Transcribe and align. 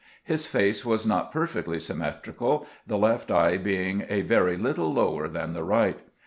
His 0.23 0.47
face 0.47 0.83
was 0.83 1.05
not 1.05 1.31
perfectly 1.31 1.77
symmetrical, 1.77 2.65
the 2.87 2.97
left 2.97 3.29
eye 3.29 3.57
being 3.57 4.03
a 4.09 4.21
very 4.23 4.57
little 4.57 4.91
lower 4.91 5.27
than 5.27 5.53
the 5.53 5.63
right. 5.63 5.99